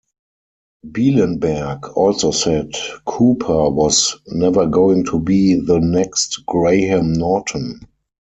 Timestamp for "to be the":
5.05-5.79